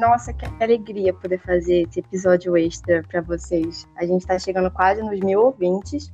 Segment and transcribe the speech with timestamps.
[0.00, 3.86] Nossa, que alegria poder fazer esse episódio extra para vocês.
[3.96, 6.10] A gente está chegando quase nos mil ouvintes.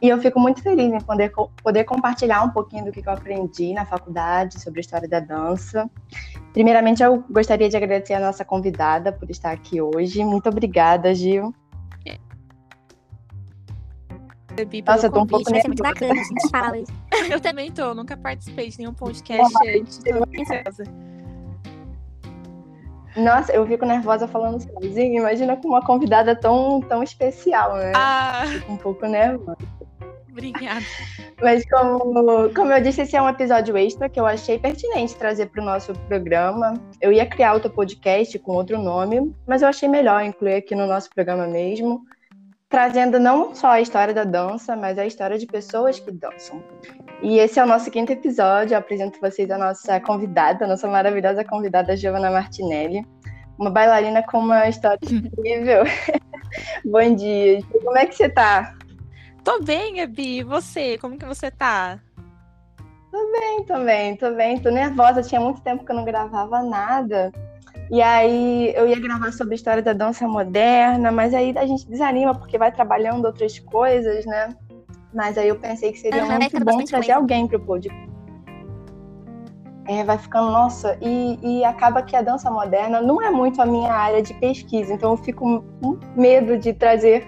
[0.00, 3.74] E eu fico muito feliz em poder, poder compartilhar um pouquinho do que eu aprendi
[3.74, 5.90] na faculdade sobre a história da dança.
[6.52, 10.24] Primeiramente, eu gostaria de agradecer a nossa convidada por estar aqui hoje.
[10.24, 11.52] Muito obrigada, Gil.
[14.86, 15.68] Nossa, eu tô um pouco nervosa.
[15.68, 16.76] muito bacana, a gente fala
[17.30, 21.07] Eu também tô, nunca participei de nenhum podcast antes, tô nervosa.
[23.18, 25.20] Nossa, eu fico nervosa falando sozinha.
[25.20, 27.92] Imagina com uma convidada tão, tão especial, né?
[27.94, 28.44] Ah.
[28.46, 29.58] Fico um pouco nervosa.
[30.30, 30.84] Obrigada.
[31.42, 35.46] Mas como, como eu disse, esse é um episódio extra que eu achei pertinente trazer
[35.46, 36.74] para o nosso programa.
[37.00, 40.86] Eu ia criar outro podcast com outro nome, mas eu achei melhor incluir aqui no
[40.86, 42.02] nosso programa mesmo,
[42.68, 46.62] trazendo não só a história da dança, mas a história de pessoas que dançam.
[47.22, 48.74] E esse é o nosso quinto episódio.
[48.74, 53.04] Eu apresento vocês a nossa convidada, a nossa maravilhosa convidada Giovanna Martinelli,
[53.58, 55.84] uma bailarina com uma história incrível.
[56.84, 57.60] Bom dia.
[57.84, 58.74] Como é que você tá?
[59.42, 60.38] Tô bem, Gabi.
[60.38, 60.98] E você?
[60.98, 61.98] Como que você tá?
[63.10, 64.60] Tô bem, tô bem, tô bem.
[64.60, 65.22] Tô nervosa.
[65.22, 67.32] Tinha muito tempo que eu não gravava nada.
[67.90, 71.88] E aí eu ia gravar sobre a história da dança moderna, mas aí a gente
[71.88, 74.54] desanima porque vai trabalhando outras coisas, né?
[75.14, 77.16] Mas aí eu pensei que seria uhum, muito bom trazer coisa.
[77.16, 78.08] alguém pro podcast.
[79.86, 83.64] É, vai ficando, nossa, e, e acaba que a dança moderna não é muito a
[83.64, 87.26] minha área de pesquisa, então eu fico com medo de trazer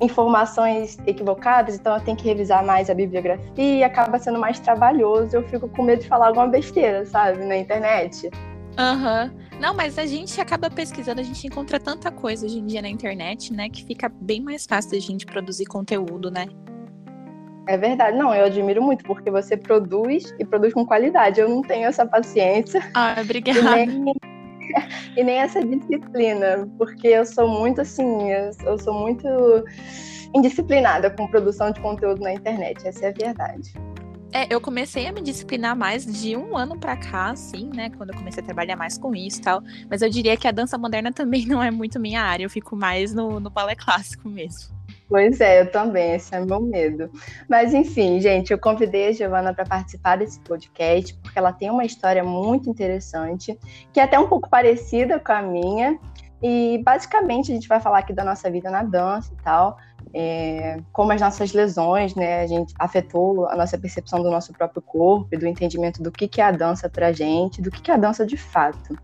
[0.00, 5.36] informações equivocadas, então eu tenho que revisar mais a bibliografia e acaba sendo mais trabalhoso.
[5.36, 8.30] Eu fico com medo de falar alguma besteira, sabe, na internet.
[8.78, 9.32] Aham.
[9.32, 9.46] Uhum.
[9.60, 12.88] Não, mas a gente acaba pesquisando, a gente encontra tanta coisa hoje em dia na
[12.88, 16.46] internet, né, que fica bem mais fácil a gente produzir conteúdo, né?
[17.68, 18.16] É verdade.
[18.16, 21.40] Não, eu admiro muito, porque você produz e produz com qualidade.
[21.40, 22.80] Eu não tenho essa paciência.
[22.94, 23.58] Ah, obrigada.
[23.80, 24.14] E nem,
[25.16, 28.30] e nem essa disciplina, porque eu sou muito assim,
[28.64, 29.26] eu sou muito
[30.34, 32.86] indisciplinada com produção de conteúdo na internet.
[32.86, 33.72] Essa é a verdade.
[34.36, 37.88] É, eu comecei a me disciplinar mais de um ano para cá, assim, né?
[37.96, 39.62] Quando eu comecei a trabalhar mais com isso e tal.
[39.88, 42.44] Mas eu diria que a dança moderna também não é muito minha área.
[42.44, 44.76] Eu fico mais no, no balé clássico mesmo.
[45.08, 47.10] Pois é, eu também, esse é meu medo.
[47.48, 51.86] Mas enfim, gente, eu convidei a Giovana para participar desse podcast, porque ela tem uma
[51.86, 53.58] história muito interessante,
[53.90, 55.98] que é até um pouco parecida com a minha.
[56.42, 59.78] E basicamente a gente vai falar aqui da nossa vida na dança e tal,
[60.14, 64.82] é, como as nossas lesões, né, a gente afetou a nossa percepção do nosso próprio
[64.82, 67.90] corpo e do entendimento do que, que é a dança pra gente, do que, que
[67.90, 68.96] é a dança de fato.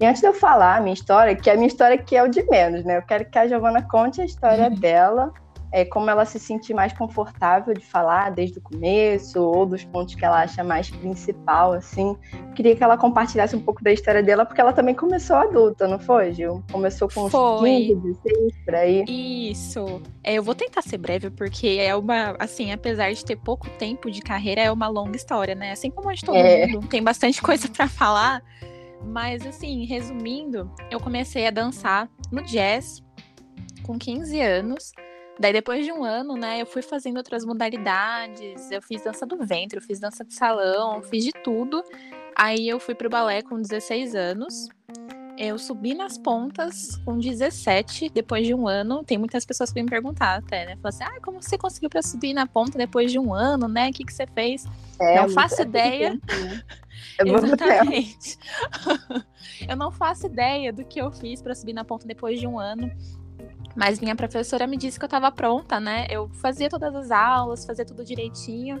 [0.00, 2.22] E antes de eu falar a minha história, que é a minha história que é
[2.22, 4.74] o de menos, né, eu quero que a Giovana conte a história uhum.
[4.74, 5.32] dela
[5.74, 10.14] é, como ela se sentir mais confortável de falar desde o começo, ou dos pontos
[10.14, 12.16] que ela acha mais principal, assim.
[12.54, 15.98] Queria que ela compartilhasse um pouco da história dela, porque ela também começou adulta, não
[15.98, 16.62] foi, Gil?
[16.70, 17.88] Começou com uns foi.
[17.88, 19.04] 15, 16, por aí.
[19.08, 20.00] Isso.
[20.22, 24.08] É, eu vou tentar ser breve, porque é uma, assim, apesar de ter pouco tempo
[24.12, 25.72] de carreira, é uma longa história, né?
[25.72, 26.68] Assim como a de todo é.
[26.68, 28.44] mundo, tem bastante coisa para falar.
[29.04, 33.02] Mas, assim, resumindo, eu comecei a dançar no jazz
[33.82, 34.92] com 15 anos.
[35.38, 38.70] Daí, depois de um ano, né, eu fui fazendo outras modalidades.
[38.70, 41.82] Eu fiz dança do ventre, eu fiz dança de salão, fiz de tudo.
[42.36, 44.68] Aí eu fui pro balé com 16 anos.
[45.36, 49.02] Eu subi nas pontas com 17, depois de um ano.
[49.02, 50.76] Tem muitas pessoas que me perguntar até, né?
[50.76, 53.88] Falam assim, ah, como você conseguiu para subir na ponta depois de um ano, né?
[53.88, 54.64] O que, que você fez?
[55.00, 56.20] É, não faço é ideia.
[57.18, 58.38] É Exatamente.
[59.68, 62.56] eu não faço ideia do que eu fiz para subir na ponta depois de um
[62.58, 62.88] ano.
[63.74, 66.06] Mas minha professora me disse que eu estava pronta, né?
[66.08, 68.80] Eu fazia todas as aulas, fazia tudo direitinho.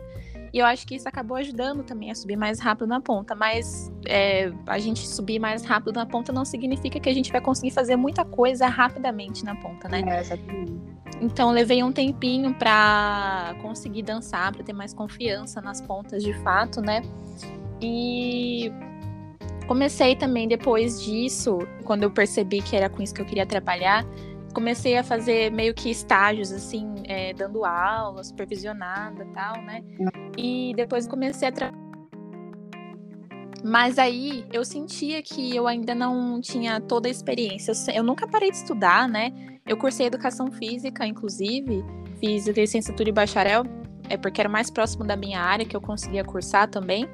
[0.52, 3.34] E eu acho que isso acabou ajudando também a subir mais rápido na ponta.
[3.34, 7.40] Mas é, a gente subir mais rápido na ponta não significa que a gente vai
[7.40, 10.02] conseguir fazer muita coisa rapidamente na ponta, né?
[10.06, 10.72] É, exatamente.
[11.20, 16.80] Então levei um tempinho para conseguir dançar, para ter mais confiança nas pontas de fato,
[16.80, 17.02] né?
[17.80, 18.72] E
[19.66, 24.04] comecei também depois disso, quando eu percebi que era com isso que eu queria trabalhar,
[24.54, 29.82] comecei a fazer meio que estágios, assim, é, dando aula, supervisionada tal, né?
[30.38, 31.84] E depois comecei a trabalhar.
[33.62, 37.72] Mas aí eu sentia que eu ainda não tinha toda a experiência.
[37.72, 39.32] Eu, eu nunca parei de estudar, né?
[39.66, 41.82] Eu cursei educação física, inclusive,
[42.20, 43.64] fiz licenciatura e bacharel,
[44.08, 47.08] é porque era mais próximo da minha área que eu conseguia cursar também.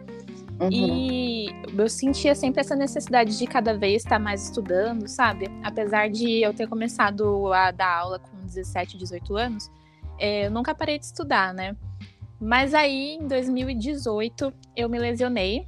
[0.61, 0.69] Uhum.
[0.71, 1.47] E
[1.77, 5.47] eu sentia sempre essa necessidade de cada vez estar mais estudando, sabe?
[5.63, 9.71] Apesar de eu ter começado a dar aula com 17, 18 anos,
[10.19, 11.75] é, eu nunca parei de estudar, né?
[12.39, 15.67] Mas aí, em 2018, eu me lesionei.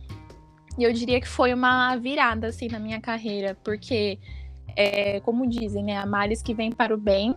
[0.79, 4.19] E eu diria que foi uma virada, assim, na minha carreira, porque,
[4.75, 7.35] é, como dizem, né, a males que vem para o bem,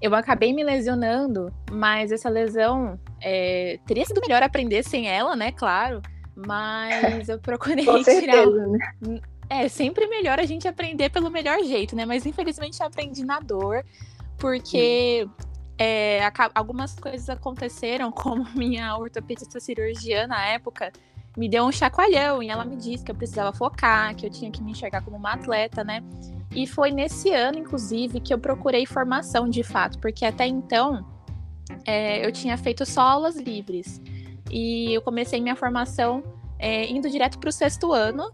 [0.00, 5.52] eu acabei me lesionando, mas essa lesão é, teria sido melhor aprender sem ela, né?
[5.52, 6.02] Claro.
[6.36, 8.46] Mas eu procurei certeza, tirar.
[8.46, 9.20] Né?
[9.48, 12.04] É sempre melhor a gente aprender pelo melhor jeito, né?
[12.04, 13.84] Mas infelizmente eu aprendi na dor,
[14.36, 15.26] porque
[15.78, 16.20] é,
[16.54, 20.92] algumas coisas aconteceram, como minha ortopedista cirurgiã na época
[21.36, 24.50] me deu um chacoalhão e ela me disse que eu precisava focar, que eu tinha
[24.50, 26.02] que me enxergar como uma atleta, né?
[26.50, 31.06] E foi nesse ano, inclusive, que eu procurei formação de fato, porque até então
[31.84, 34.00] é, eu tinha feito só aulas livres.
[34.50, 36.22] E eu comecei minha formação
[36.58, 38.32] é, indo direto para o sexto ano.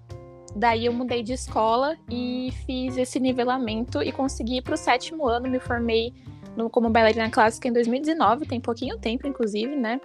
[0.54, 5.26] Daí eu mudei de escola e fiz esse nivelamento e consegui ir para o sétimo
[5.26, 5.48] ano.
[5.48, 6.12] Me formei
[6.56, 10.00] no, como bailarina clássica em 2019, tem pouquinho tempo, inclusive, né?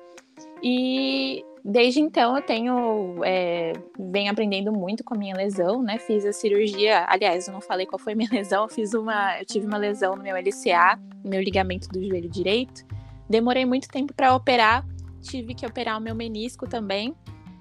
[0.63, 5.97] E Desde então eu tenho é, venho aprendendo muito com a minha lesão, né?
[5.97, 9.37] Fiz a cirurgia, aliás, eu não falei qual foi a minha lesão, eu fiz uma,
[9.37, 12.85] eu tive uma lesão no meu LCA, no meu ligamento do joelho direito.
[13.29, 14.85] Demorei muito tempo para operar,
[15.21, 17.15] tive que operar o meu menisco também.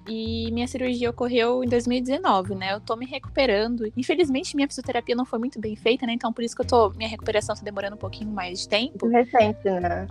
[0.07, 2.73] E minha cirurgia ocorreu em 2019, né?
[2.73, 3.91] Eu tô me recuperando.
[3.97, 6.13] Infelizmente, minha fisioterapia não foi muito bem feita, né?
[6.13, 6.89] Então, por isso que eu tô.
[6.91, 9.05] Minha recuperação tá demorando um pouquinho mais de tempo.
[9.07, 10.07] Recente, né?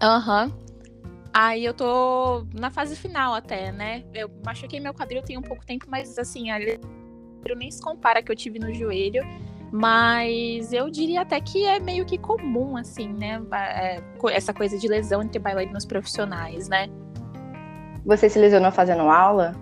[0.00, 0.46] Aham.
[0.46, 0.64] Uhum.
[1.36, 4.04] Aí eu tô na fase final até, né?
[4.14, 6.60] Eu machuquei meu quadril tem um pouco tempo, mas assim, a
[7.56, 9.22] nem se compara que eu tive no joelho.
[9.76, 13.42] Mas eu diria até que é meio que comum, assim, né?
[13.52, 14.00] É,
[14.30, 16.86] essa coisa de lesão entre bailarinos profissionais, né?
[18.06, 19.52] Você se lesionou fazendo aula?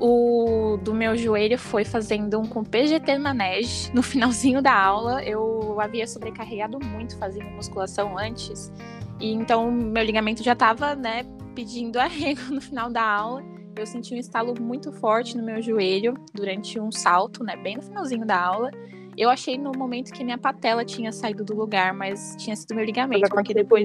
[0.00, 5.22] O do meu joelho foi fazendo um com PGT Manege no finalzinho da aula.
[5.22, 8.72] Eu havia sobrecarregado muito fazendo musculação antes.
[9.20, 13.57] E então meu ligamento já estava, né, pedindo arrego no final da aula.
[13.78, 17.82] Eu senti um estalo muito forte no meu joelho durante um salto, né, bem no
[17.82, 18.70] finalzinho da aula.
[19.16, 22.84] Eu achei no momento que minha patela tinha saído do lugar, mas tinha sido meu
[22.84, 23.84] ligamento, porque depois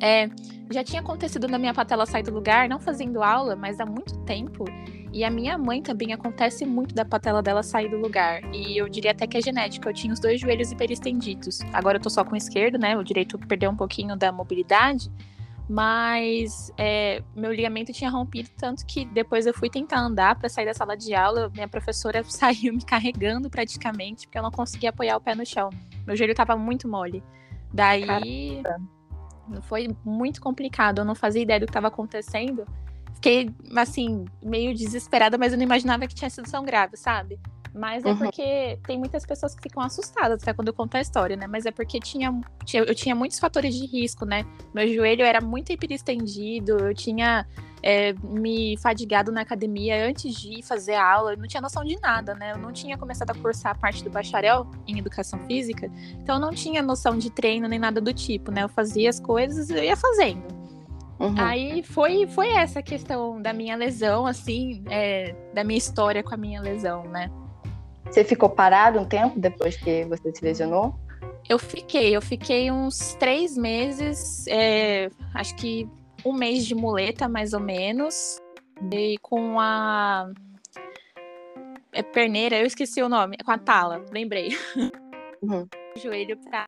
[0.00, 0.28] é,
[0.70, 4.16] já tinha acontecido na minha patela sair do lugar, não fazendo aula, mas há muito
[4.20, 4.64] tempo.
[5.12, 8.42] E a minha mãe também acontece muito da patela dela sair do lugar.
[8.54, 9.88] E eu diria até que é genética.
[9.88, 11.60] Eu tinha os dois joelhos hiperestendidos.
[11.72, 12.96] Agora eu tô só com o esquerdo, né?
[12.96, 15.10] O direito perdeu um pouquinho da mobilidade.
[15.68, 20.64] Mas é, meu ligamento tinha rompido, tanto que depois eu fui tentar andar para sair
[20.64, 21.50] da sala de aula.
[21.50, 25.70] Minha professora saiu me carregando praticamente, porque eu não conseguia apoiar o pé no chão.
[26.06, 27.22] Meu joelho tava muito mole.
[27.72, 28.62] Daí.
[28.62, 28.98] Caramba.
[29.62, 31.00] Foi muito complicado.
[31.00, 32.66] Eu não fazia ideia do que estava acontecendo
[33.18, 37.38] fiquei, assim, meio desesperada, mas eu não imaginava que tinha sido tão grave, sabe?
[37.78, 38.18] Mas é uhum.
[38.18, 41.46] porque tem muitas pessoas que ficam assustadas até quando eu conto a história, né?
[41.46, 44.44] Mas é porque tinha, tinha, eu tinha muitos fatores de risco, né?
[44.74, 47.46] Meu joelho era muito hiperestendido, eu tinha
[47.82, 51.98] é, me fadigado na academia antes de fazer a aula, eu não tinha noção de
[52.00, 52.52] nada, né?
[52.52, 55.90] Eu não tinha começado a cursar a parte do bacharel em educação física,
[56.20, 58.64] então eu não tinha noção de treino nem nada do tipo, né?
[58.64, 60.42] Eu fazia as coisas e eu ia fazendo.
[61.20, 61.34] Uhum.
[61.36, 66.36] Aí foi, foi essa questão da minha lesão, assim, é, da minha história com a
[66.36, 67.30] minha lesão, né?
[68.10, 70.94] Você ficou parado um tempo depois que você se lesionou?
[71.48, 75.88] Eu fiquei, eu fiquei uns três meses, é, acho que
[76.24, 78.38] um mês de muleta, mais ou menos,
[78.92, 80.30] e com a
[81.92, 84.50] é perneira, eu esqueci o nome, com a tala, lembrei.
[85.42, 85.66] Uhum.
[85.96, 86.66] O joelho pra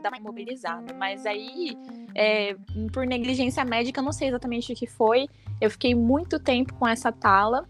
[0.00, 0.92] dar uma imobilizada.
[0.94, 1.76] Mas aí,
[2.14, 2.56] é,
[2.92, 5.28] por negligência médica, não sei exatamente o que foi.
[5.60, 7.66] Eu fiquei muito tempo com essa tala.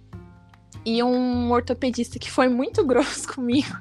[0.84, 3.76] E um ortopedista que foi muito grosso comigo,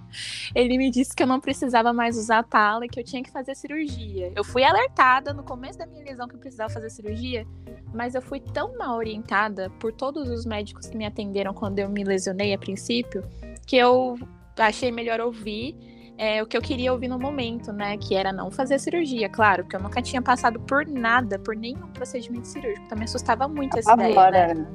[0.55, 3.21] ele me disse que eu não precisava mais usar a tala e que eu tinha
[3.21, 4.31] que fazer cirurgia.
[4.35, 7.45] Eu fui alertada no começo da minha lesão que eu precisava fazer cirurgia,
[7.93, 11.89] mas eu fui tão mal orientada por todos os médicos que me atenderam quando eu
[11.89, 13.23] me lesionei a princípio,
[13.67, 14.17] que eu
[14.57, 15.75] achei melhor ouvir
[16.17, 17.97] é, o que eu queria ouvir no momento, né?
[17.97, 21.87] Que era não fazer cirurgia, claro, porque eu nunca tinha passado por nada, por nenhum
[21.89, 22.85] procedimento cirúrgico.
[22.85, 24.53] Então me assustava muito essa Apavora, ideia.
[24.53, 24.67] Né?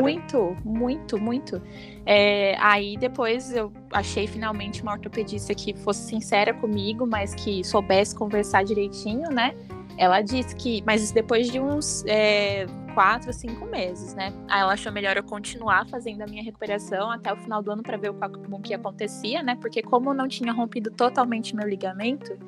[0.00, 1.62] Muito, muito, muito.
[2.06, 8.14] É, aí depois eu achei finalmente uma ortopedista que fosse sincera comigo, mas que soubesse
[8.14, 9.54] conversar direitinho, né?
[9.96, 14.32] Ela disse que, mas depois de uns é, quatro, cinco meses, né?
[14.48, 17.82] Aí ela achou melhor eu continuar fazendo a minha recuperação até o final do ano
[17.82, 19.56] para ver o que acontecia, né?
[19.60, 22.38] Porque como eu não tinha rompido totalmente meu ligamento,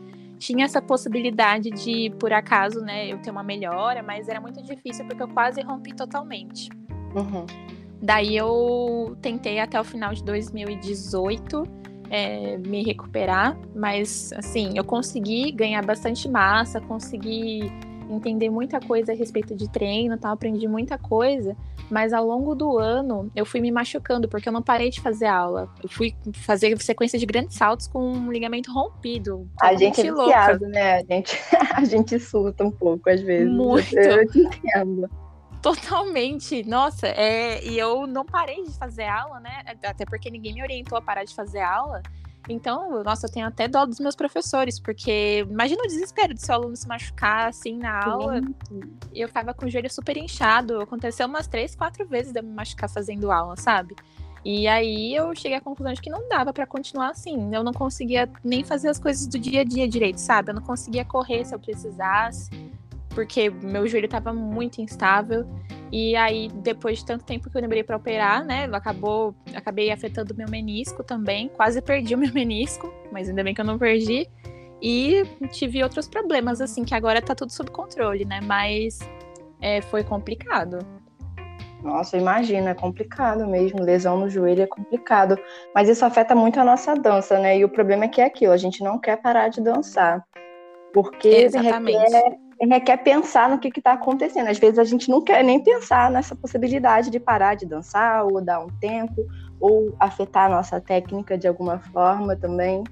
[0.40, 5.04] tinha essa possibilidade de, por acaso, né, eu ter uma melhora, mas era muito difícil
[5.04, 6.68] porque eu quase rompi totalmente.
[7.14, 7.46] Uhum.
[8.02, 11.64] Daí eu tentei até o final de 2018
[12.08, 17.70] é, me recuperar, mas assim, eu consegui ganhar bastante massa, consegui
[18.08, 21.56] entender muita coisa a respeito de treino, tal, aprendi muita coisa,
[21.88, 25.26] mas ao longo do ano eu fui me machucando porque eu não parei de fazer
[25.26, 25.68] aula.
[25.82, 29.48] Eu fui fazer sequência de grandes saltos com um ligamento rompido.
[29.60, 30.96] A gente é viciado, né?
[30.96, 31.38] A gente,
[31.74, 33.52] a gente surta um pouco às vezes.
[33.52, 33.96] Muito.
[33.96, 35.08] Eu, eu te entendo.
[35.62, 36.62] Totalmente.
[36.64, 39.62] Nossa, é, e eu não parei de fazer aula, né?
[39.84, 42.02] Até porque ninguém me orientou a parar de fazer aula.
[42.48, 46.54] Então, nossa, eu tenho até dó dos meus professores, porque imagina o desespero de seu
[46.54, 48.40] aluno se machucar assim na aula.
[49.14, 50.80] Eu tava com o joelho super inchado.
[50.80, 53.94] Aconteceu umas três, quatro vezes de eu me machucar fazendo aula, sabe?
[54.42, 57.54] E aí eu cheguei à conclusão de que não dava para continuar assim.
[57.54, 60.50] Eu não conseguia nem fazer as coisas do dia a dia direito, sabe?
[60.50, 62.50] Eu não conseguia correr se eu precisasse
[63.20, 65.46] porque meu joelho estava muito instável.
[65.92, 70.34] E aí, depois de tanto tempo que eu lembrei para operar, né, acabou, acabei afetando
[70.34, 71.50] meu menisco também.
[71.50, 74.26] Quase perdi o meu menisco, mas ainda bem que eu não perdi.
[74.80, 78.40] E tive outros problemas, assim, que agora tá tudo sob controle, né?
[78.42, 79.00] Mas
[79.60, 80.78] é, foi complicado.
[81.82, 83.82] Nossa, imagina, é complicado mesmo.
[83.82, 85.36] Lesão no joelho é complicado.
[85.74, 87.58] Mas isso afeta muito a nossa dança, né?
[87.58, 90.24] E o problema é que é aquilo, a gente não quer parar de dançar.
[90.94, 91.98] Porque Exatamente.
[91.98, 94.48] requer requer pensar no que está acontecendo.
[94.48, 98.40] Às vezes a gente não quer nem pensar nessa possibilidade de parar de dançar, ou
[98.40, 99.26] dar um tempo,
[99.58, 102.84] ou afetar a nossa técnica de alguma forma também.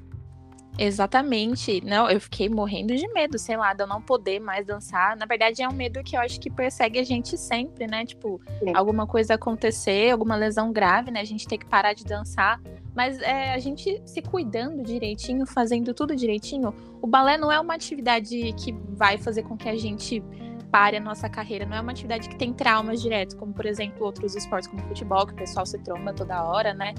[0.79, 1.85] Exatamente.
[1.85, 5.17] Não, eu fiquei morrendo de medo, sei lá, de eu não poder mais dançar.
[5.17, 8.07] Na verdade, é um medo que eu acho que persegue a gente sempre, né?
[8.07, 8.73] Tipo, Sim.
[8.75, 11.21] alguma coisa acontecer, alguma lesão grave, né?
[11.21, 12.61] A gente ter que parar de dançar.
[12.99, 16.75] Mas é, a gente se cuidando direitinho, fazendo tudo direitinho.
[17.01, 20.21] O balé não é uma atividade que vai fazer com que a gente
[20.69, 21.65] pare a nossa carreira.
[21.65, 25.25] Não é uma atividade que tem traumas diretos, como, por exemplo, outros esportes, como futebol,
[25.25, 26.93] que o pessoal se tromba toda hora, né?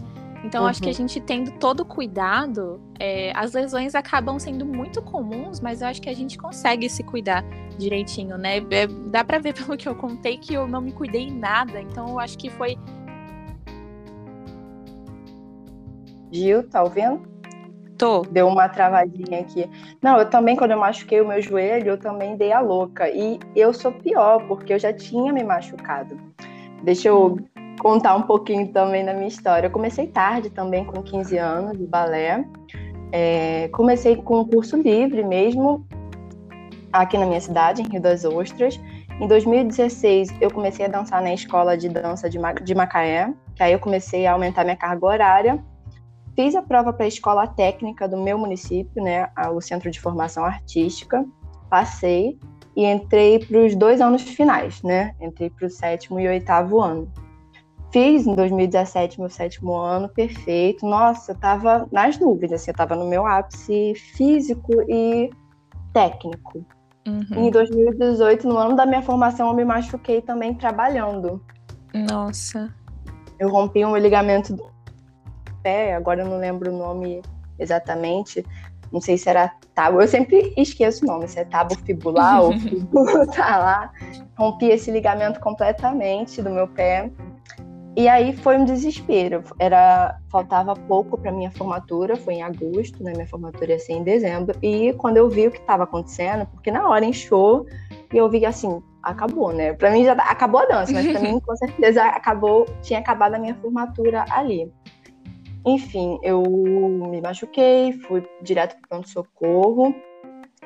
[0.43, 0.69] Então, uhum.
[0.69, 0.97] acho que a uhum.
[0.97, 6.09] gente tendo todo cuidado, é, as lesões acabam sendo muito comuns, mas eu acho que
[6.09, 7.43] a gente consegue se cuidar
[7.77, 8.57] direitinho, né?
[8.71, 11.81] É, dá pra ver pelo que eu contei que eu não me cuidei em nada,
[11.81, 12.77] então eu acho que foi.
[16.31, 17.21] Gil, tá ouvindo?
[17.97, 18.21] Tô.
[18.21, 19.69] Deu uma travadinha aqui.
[20.01, 23.09] Não, eu também, quando eu machuquei o meu joelho, eu também dei a louca.
[23.09, 26.17] E eu sou pior, porque eu já tinha me machucado.
[26.81, 27.37] Deixa eu
[27.79, 29.67] contar um pouquinho também da minha história.
[29.67, 32.45] Eu comecei tarde também, com 15 anos, de balé.
[33.11, 35.85] É, comecei com um curso livre mesmo,
[36.93, 38.79] aqui na minha cidade, em Rio das Ostras.
[39.19, 43.73] Em 2016, eu comecei a dançar na escola de dança de, de Macaé, que aí
[43.73, 45.63] eu comecei a aumentar minha carga horária.
[46.39, 50.45] Fiz a prova para a escola técnica do meu município, né, o Centro de Formação
[50.45, 51.25] Artística.
[51.69, 52.39] Passei
[52.77, 55.13] e entrei para os dois anos finais, né?
[55.19, 57.11] Entrei para o sétimo e oitavo ano.
[57.91, 60.85] Fiz em 2017 meu sétimo ano, perfeito.
[60.85, 65.29] Nossa, eu tava nas nuvens, assim, eu tava no meu ápice físico e
[65.91, 66.65] técnico.
[67.05, 67.47] Uhum.
[67.47, 71.43] Em 2018, no ano da minha formação, eu me machuquei também trabalhando.
[71.93, 72.73] Nossa.
[73.37, 74.55] Eu rompi um ligamento
[75.93, 77.21] agora eu não lembro o nome
[77.57, 78.45] exatamente.
[78.91, 82.53] Não sei se era tábua, eu sempre esqueço o nome, se é tábua fibular ou
[82.59, 83.91] fibular, tá lá.
[84.37, 87.11] Rompi esse ligamento completamente do meu pé.
[87.95, 89.43] E aí foi um desespero.
[89.59, 93.11] Era faltava pouco para minha formatura, foi em agosto, né?
[93.11, 94.57] Minha formatura ia ser em dezembro.
[94.61, 97.65] E quando eu vi o que estava acontecendo, porque na hora inchou
[98.13, 99.73] e eu vi assim, acabou, né?
[99.73, 103.39] Para mim já acabou a dança, mas para mim com certeza acabou, tinha acabado a
[103.39, 104.71] minha formatura ali.
[105.65, 109.93] Enfim, eu me machuquei, fui direto para pronto socorro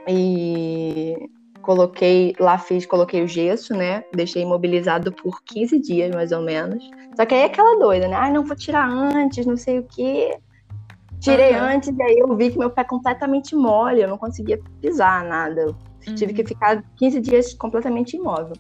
[0.07, 1.29] e
[1.61, 4.03] coloquei, lá fiz, coloquei o gesso, né?
[4.13, 6.89] Deixei imobilizado por 15 dias, mais ou menos.
[7.15, 8.15] Só que aí é aquela doida, né?
[8.15, 10.37] Ah, não vou tirar antes, não sei o quê.
[11.19, 11.63] Tirei uhum.
[11.63, 15.23] antes, e aí eu vi que meu pé é completamente mole, eu não conseguia pisar
[15.23, 15.67] nada.
[16.05, 16.15] Uhum.
[16.15, 18.57] Tive que ficar 15 dias completamente imóvel.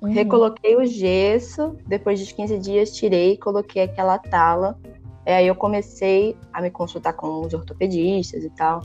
[0.00, 0.12] Uhum.
[0.12, 4.78] Recoloquei o gesso, depois de 15 dias tirei, coloquei aquela tala.
[5.26, 8.82] E aí eu comecei a me consultar com os ortopedistas e tal.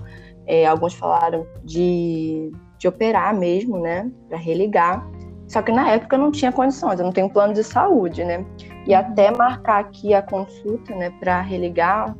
[0.47, 5.07] É, alguns falaram de de operar mesmo, né, para religar.
[5.47, 8.43] Só que na época eu não tinha condições, eu não tenho plano de saúde, né?
[8.87, 12.17] E até marcar aqui a consulta, né, para religar,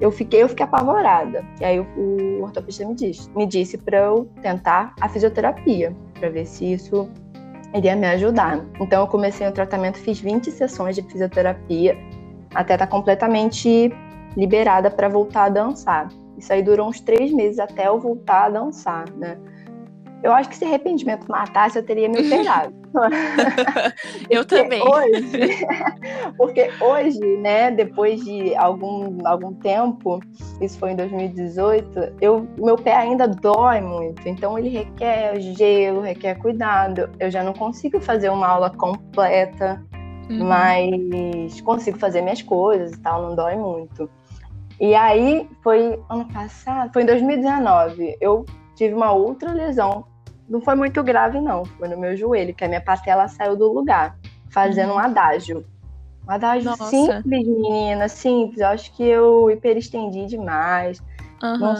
[0.00, 1.44] eu fiquei, eu fiquei apavorada.
[1.60, 6.28] E aí o, o ortopedista me disse, me disse para eu tentar a fisioterapia, para
[6.28, 7.08] ver se isso
[7.74, 8.64] iria me ajudar.
[8.80, 11.98] Então eu comecei o tratamento, fiz 20 sessões de fisioterapia,
[12.54, 13.92] até estar tá completamente
[14.36, 16.08] liberada para voltar a dançar.
[16.36, 19.38] Isso aí durou uns três meses até eu voltar a dançar, né?
[20.22, 22.74] Eu acho que se arrependimento matasse, eu teria me operado.
[24.30, 24.82] eu também.
[24.82, 25.66] Hoje,
[26.38, 30.20] porque hoje, né, depois de algum, algum tempo,
[30.62, 34.26] isso foi em 2018, eu, meu pé ainda dói muito.
[34.26, 37.10] Então ele requer gelo, requer cuidado.
[37.20, 39.84] Eu já não consigo fazer uma aula completa,
[40.28, 40.44] uhum.
[40.44, 44.08] mas consigo fazer minhas coisas e tal, não dói muito.
[44.80, 50.04] E aí foi ano passado, foi em 2019, eu tive uma outra lesão.
[50.48, 51.64] Não foi muito grave, não.
[51.64, 54.16] Foi no meu joelho, que a minha patela saiu do lugar,
[54.50, 54.98] fazendo um uhum.
[54.98, 55.64] adágio.
[56.26, 56.86] Um adágio Nossa.
[56.86, 58.60] simples, menina, simples.
[58.60, 61.02] Eu acho que eu hiperestendi demais.
[61.42, 61.58] Uhum.
[61.58, 61.74] Não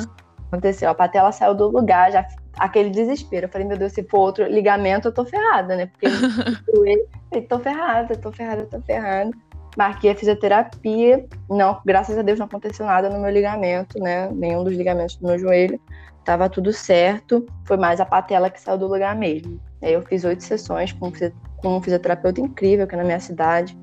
[0.49, 0.89] aconteceu.
[0.89, 2.27] A patela saiu do lugar, já
[2.59, 3.47] aquele desespero.
[3.47, 5.87] Eu falei, meu Deus, se for outro ligamento, eu tô ferrada, né?
[5.87, 6.07] Porque
[7.33, 9.31] eu tô ferrada, tô ferrada, tô ferrada.
[9.77, 11.27] Marquei a fisioterapia.
[11.49, 14.31] Não, graças a Deus não aconteceu nada no meu ligamento, né?
[14.31, 15.81] Nenhum dos ligamentos do meu joelho.
[16.25, 17.45] Tava tudo certo.
[17.65, 19.61] Foi mais a patela que saiu do lugar mesmo.
[19.83, 21.13] Aí eu fiz oito sessões com,
[21.59, 23.77] com um fisioterapeuta incrível aqui na minha cidade.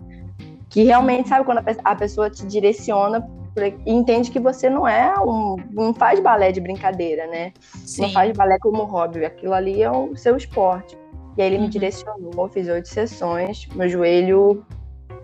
[0.70, 5.58] Que realmente, sabe, quando a pessoa te direciona e entende que você não é um.
[5.72, 7.54] não faz balé de brincadeira, né?
[7.86, 8.04] Sim.
[8.04, 9.26] Não faz balé como hobby.
[9.26, 10.98] Aquilo ali é o seu esporte.
[11.38, 11.64] E aí ele uhum.
[11.64, 13.68] me direcionou, fiz oito sessões.
[13.76, 14.66] Meu joelho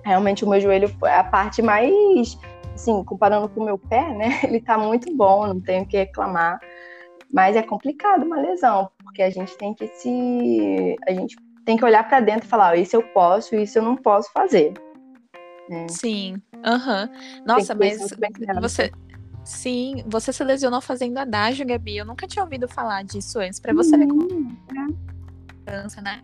[0.07, 2.37] realmente o meu joelho foi a parte mais,
[2.73, 4.39] assim, comparando com o meu pé, né?
[4.43, 6.59] Ele tá muito bom, não tenho o que reclamar.
[7.31, 10.95] Mas é complicado uma lesão, porque a gente tem que se.
[11.05, 13.83] A gente tem que olhar para dentro e falar: oh, isso eu posso, isso eu
[13.83, 14.73] não posso fazer.
[15.69, 15.87] Né?
[15.89, 16.41] Sim.
[16.65, 17.09] Aham.
[17.09, 17.43] Uhum.
[17.45, 17.97] Nossa, mas
[18.61, 18.91] você.
[19.43, 21.97] Sim, você se lesionou fazendo adágio, Gabi.
[21.97, 23.59] Eu nunca tinha ouvido falar disso antes.
[23.59, 24.57] Para você ver como.
[25.65, 26.01] É.
[26.01, 26.21] né?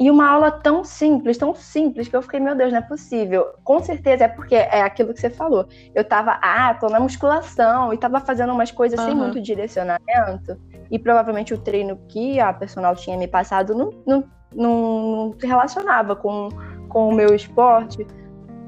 [0.00, 3.44] E uma aula tão simples, tão simples, que eu fiquei, meu Deus, não é possível.
[3.62, 5.68] Com certeza é porque é aquilo que você falou.
[5.94, 9.04] Eu tava, ah, tô na musculação e tava fazendo umas coisas uhum.
[9.04, 10.58] sem muito direcionamento.
[10.90, 14.24] E provavelmente o treino que a personal tinha me passado não, não,
[14.54, 16.48] não, não se relacionava com,
[16.88, 18.06] com o meu esporte.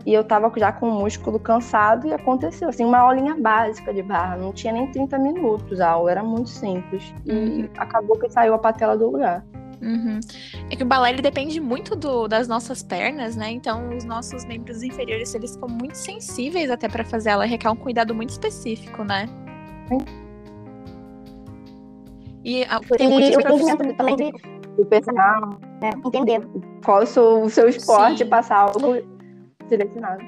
[0.04, 4.02] E eu tava já com o músculo cansado e aconteceu, assim, uma aulinha básica de
[4.02, 4.36] barra.
[4.36, 7.14] Não tinha nem 30 minutos a aula, era muito simples.
[7.24, 7.68] E uhum.
[7.78, 9.44] acabou que saiu a patela do lugar.
[9.80, 10.20] Uhum.
[10.70, 13.50] É que o balé ele depende muito do, das nossas pernas, né?
[13.50, 17.76] Então os nossos membros inferiores eles ficam muito sensíveis até para fazer ela requer um
[17.76, 19.28] cuidado muito específico, né?
[22.44, 24.32] E a, tem muitos professores também de
[24.78, 25.90] o personal, né?
[26.04, 26.40] entender
[26.84, 27.06] qual o
[27.50, 28.30] seu esporte Sim.
[28.30, 29.02] passar algo
[29.76, 30.22] direcionado.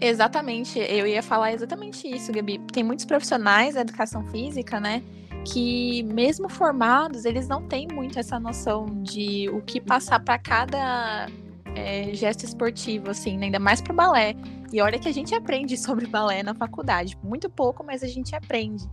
[0.00, 2.58] Exatamente, eu ia falar exatamente isso, Gabi.
[2.72, 5.02] Tem muitos profissionais da educação física, né?
[5.44, 11.26] que mesmo formados, eles não têm muito essa noção de o que passar para cada
[11.74, 13.46] é, gesto esportivo, assim, né?
[13.46, 14.34] ainda mais para balé.
[14.72, 18.34] E olha que a gente aprende sobre balé na faculdade, muito pouco, mas a gente
[18.34, 18.84] aprende.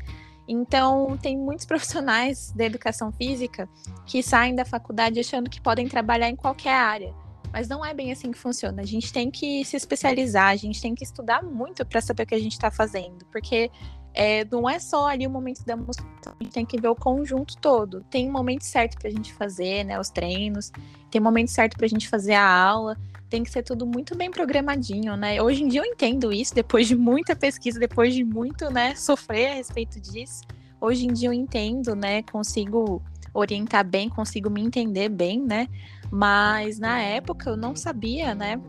[0.47, 3.67] Então, tem muitos profissionais da educação física
[4.05, 7.13] que saem da faculdade achando que podem trabalhar em qualquer área.
[7.55, 8.81] Mas não é bem assim que funciona.
[8.81, 12.25] A gente tem que se especializar, a gente tem que estudar muito para saber o
[12.25, 13.71] que a gente está fazendo, porque
[14.13, 16.95] é, não é só ali o momento da música, a gente tem que ver o
[16.95, 18.03] conjunto todo.
[18.09, 20.69] Tem um momento certo para a gente fazer, né, os treinos,
[21.09, 22.97] tem um momento certo para a gente fazer a aula,
[23.29, 25.41] tem que ser tudo muito bem programadinho, né?
[25.41, 29.51] Hoje em dia eu entendo isso, depois de muita pesquisa, depois de muito, né, sofrer
[29.51, 30.41] a respeito disso.
[30.81, 33.01] Hoje em dia eu entendo, né, consigo
[33.35, 35.67] orientar bem, consigo me entender bem, né?
[36.09, 38.59] Mas na época eu não sabia, né?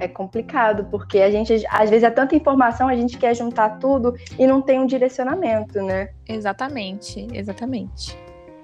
[0.00, 4.14] é complicado, porque a gente, às vezes, é tanta informação, a gente quer juntar tudo
[4.38, 6.10] e não tem um direcionamento, né?
[6.28, 8.16] Exatamente, exatamente.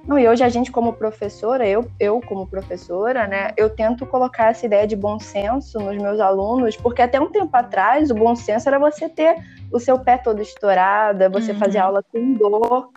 [0.06, 4.50] Não, e hoje a gente, como professora, eu, eu como professora, né, eu tento colocar
[4.50, 8.36] essa ideia de bom senso nos meus alunos, porque até um tempo atrás o bom
[8.36, 9.36] senso era você ter
[9.72, 11.58] o seu pé todo estourado, você uhum.
[11.58, 12.90] fazer aula com dor.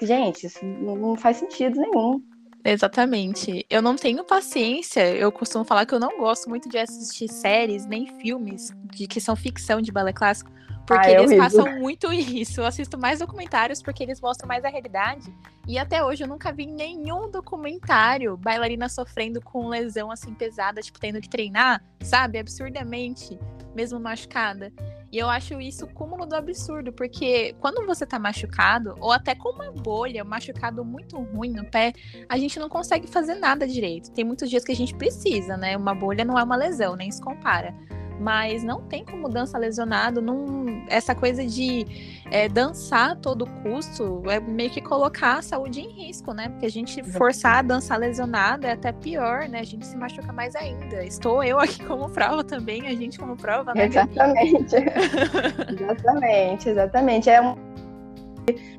[0.00, 2.22] Gente, isso não faz sentido nenhum.
[2.64, 3.66] Exatamente.
[3.68, 5.14] Eu não tenho paciência.
[5.14, 9.20] Eu costumo falar que eu não gosto muito de assistir séries nem filmes de que
[9.20, 10.50] são ficção de balé clássico,
[10.86, 11.44] porque ah, é eles horrível.
[11.44, 12.60] passam muito isso.
[12.60, 15.32] Eu assisto mais documentários porque eles mostram mais a realidade.
[15.66, 21.00] E até hoje eu nunca vi nenhum documentário bailarina sofrendo com lesão assim pesada, tipo
[21.00, 23.38] tendo que treinar, sabe, absurdamente,
[23.74, 24.70] mesmo machucada.
[25.10, 29.50] E eu acho isso cúmulo do absurdo, porque quando você tá machucado, ou até com
[29.50, 31.92] uma bolha, um machucado muito ruim no pé,
[32.28, 34.10] a gente não consegue fazer nada direito.
[34.10, 35.76] Tem muitos dias que a gente precisa, né?
[35.76, 37.72] Uma bolha não é uma lesão, nem se compara.
[38.20, 41.86] Mas não tem como dança lesionado, não, essa coisa de
[42.30, 46.48] é, dançar a todo custo é meio que colocar a saúde em risco, né?
[46.48, 49.60] Porque a gente forçar a dançar lesionado é até pior, né?
[49.60, 51.04] A gente se machuca mais ainda.
[51.04, 53.86] Estou eu aqui como prova também, a gente como prova, né?
[53.86, 54.76] Exatamente.
[55.68, 57.30] exatamente, exatamente.
[57.30, 57.74] É um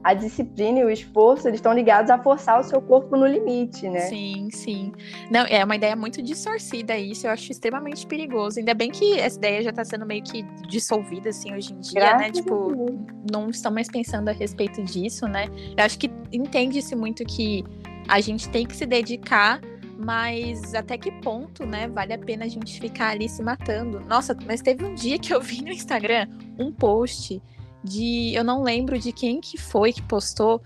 [0.04, 3.90] a disciplina e o esforço, eles estão ligados a forçar o seu corpo no limite,
[3.90, 4.02] né?
[4.02, 4.92] Sim, sim.
[5.32, 8.60] Não, é uma ideia muito distorcida isso, eu acho extremamente perigoso.
[8.60, 11.94] Ainda bem que essa ideia já está sendo meio que dissolvida, assim, hoje em dia,
[11.94, 12.00] né?
[12.00, 12.32] Graças né?
[12.32, 13.00] Tipo,
[13.32, 15.46] não estão mais pensando a respeito disso, né?
[15.78, 17.64] Eu acho que entende-se muito que
[18.08, 19.60] a gente tem que se dedicar
[19.98, 24.02] mas até que ponto, né, vale a pena a gente ficar ali se matando?
[24.02, 26.28] Nossa, mas teve um dia que eu vi no Instagram
[26.60, 27.42] um post
[27.86, 30.62] de eu não lembro de quem que foi que postou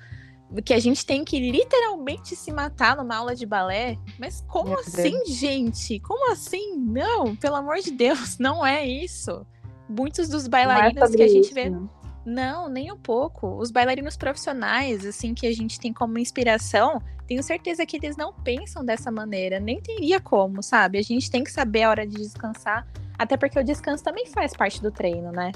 [0.63, 3.97] que a gente tem que literalmente se matar numa aula de balé.
[4.17, 5.29] Mas como Meu assim, Deus.
[5.29, 5.99] gente?
[5.99, 6.75] Como assim?
[6.75, 9.45] Não, pelo amor de Deus, não é isso.
[9.87, 11.69] Muitos dos é bailarinos é que a gente isso, vê.
[11.69, 11.87] Né?
[12.25, 13.57] Não, nem um pouco.
[13.57, 18.33] Os bailarinos profissionais, assim, que a gente tem como inspiração, tenho certeza que eles não
[18.33, 19.59] pensam dessa maneira.
[19.59, 20.97] Nem teria como, sabe?
[20.97, 22.87] A gente tem que saber a hora de descansar.
[23.17, 25.51] Até porque o descanso também faz parte do treino, né?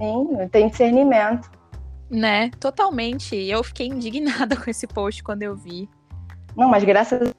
[0.00, 1.50] Sim, tem discernimento.
[2.10, 3.36] Né, totalmente.
[3.36, 5.88] Eu fiquei indignada com esse post quando eu vi.
[6.56, 7.32] Não, mas graças a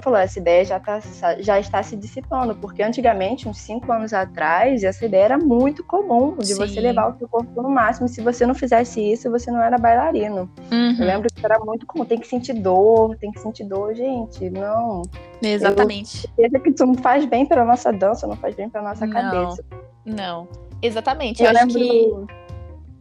[0.00, 1.00] falou, essa ideia já, tá,
[1.38, 6.36] já está se dissipando, porque antigamente, uns cinco anos atrás, essa ideia era muito comum
[6.36, 6.56] de Sim.
[6.56, 8.08] você levar o seu corpo no máximo.
[8.08, 10.50] Se você não fizesse isso, você não era bailarino.
[10.70, 10.96] Uhum.
[10.98, 14.50] Eu lembro que era muito comum, tem que sentir dor, tem que sentir dor, gente.
[14.50, 15.02] Não.
[15.42, 16.28] Exatamente.
[16.38, 19.12] Eu que isso não faz bem para nossa dança, não faz bem para nossa não.
[19.12, 19.64] cabeça.
[20.04, 20.48] Não.
[20.82, 21.42] Exatamente.
[21.42, 21.74] Eu, eu lembro...
[21.74, 22.36] que.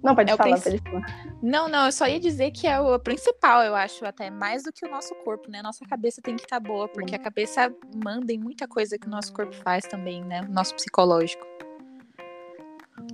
[0.04, 1.06] Não, pode é falar, pode falar.
[1.42, 4.72] Não, não, eu só ia dizer que é o principal, eu acho, até mais do
[4.72, 5.64] que o nosso corpo, né?
[5.64, 9.08] Nossa cabeça tem que estar tá boa, porque a cabeça manda em muita coisa que
[9.08, 10.42] o nosso corpo faz também, né?
[10.48, 11.44] O nosso psicológico.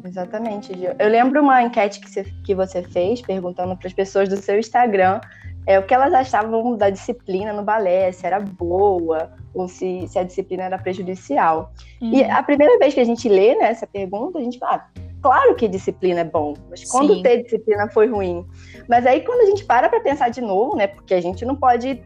[0.03, 0.91] Exatamente, Gil.
[0.99, 4.59] Eu lembro uma enquete que você, que você fez, perguntando para as pessoas do seu
[4.59, 5.21] Instagram
[5.65, 10.17] é, o que elas achavam da disciplina no balé, se era boa ou se, se
[10.17, 11.71] a disciplina era prejudicial.
[12.01, 12.13] Uhum.
[12.13, 15.01] E a primeira vez que a gente lê né, essa pergunta, a gente fala, ah,
[15.21, 17.23] claro que disciplina é bom, mas quando Sim.
[17.23, 18.45] ter disciplina foi ruim.
[18.87, 21.55] Mas aí quando a gente para para pensar de novo, né, porque a gente não
[21.55, 22.01] pode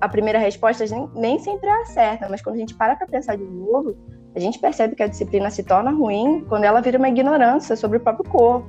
[0.00, 3.06] a primeira resposta nem, nem sempre é a certa, mas quando a gente para para
[3.06, 3.94] pensar de novo,
[4.34, 7.98] a gente percebe que a disciplina se torna ruim quando ela vira uma ignorância sobre
[7.98, 8.66] o próprio corpo.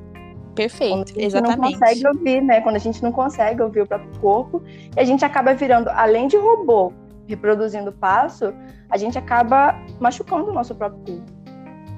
[0.55, 1.59] Perfeito, Quando a gente exatamente.
[1.59, 2.61] não consegue ouvir, né?
[2.61, 4.61] Quando a gente não consegue ouvir o próprio corpo,
[4.95, 6.91] e a gente acaba virando, além de robô,
[7.27, 8.53] reproduzindo o passo,
[8.89, 11.41] a gente acaba machucando o nosso próprio corpo.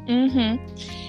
[0.08, 0.60] Uhum.